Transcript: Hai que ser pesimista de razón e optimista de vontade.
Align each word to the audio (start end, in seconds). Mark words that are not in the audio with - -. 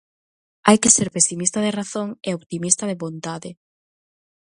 Hai 0.67 0.77
que 0.83 0.93
ser 0.97 1.07
pesimista 1.15 1.59
de 1.65 1.75
razón 1.79 2.07
e 2.27 2.29
optimista 2.39 2.83
de 2.89 2.99
vontade. 3.03 3.49